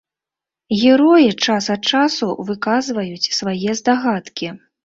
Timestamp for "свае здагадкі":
3.41-4.47